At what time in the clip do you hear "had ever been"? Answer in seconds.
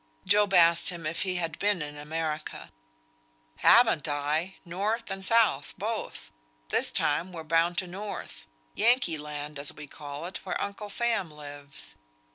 1.35-1.79